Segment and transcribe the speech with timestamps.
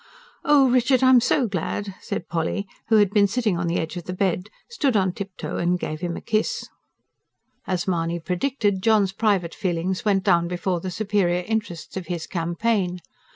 [0.43, 4.05] "Oh, Richard, I'm SO glad!" and Polly, who had been sitting on the edge of
[4.05, 6.67] the bed, stood on tiptoe to give him a kiss.
[7.67, 12.97] As Mahony predicted, John's private feelings went down before the superior interests of his campaign.